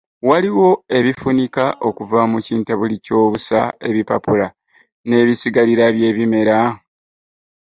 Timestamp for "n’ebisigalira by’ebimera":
5.07-6.57